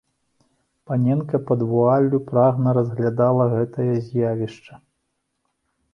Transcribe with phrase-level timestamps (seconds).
[0.91, 4.73] Паненка пад вуаллю прагна разглядала гэтае з'явішча.